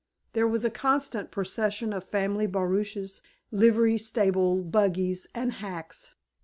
There 0.33 0.47
was 0.47 0.65
a 0.65 0.71
constant 0.71 1.29
procession 1.29 1.93
of 1.93 2.03
family 2.03 2.47
barouches, 2.47 3.21
livery 3.51 3.99
stable 3.99 4.63
buggies 4.63 5.27
and 5.35 5.51
hacks. 5.53 6.15